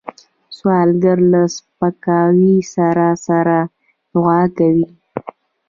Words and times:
سوالګر 0.57 1.17
له 1.31 1.41
سپکاوي 1.55 2.55
سره 2.73 3.07
سره 3.27 3.57
دعا 4.13 4.41
کوي 4.57 4.85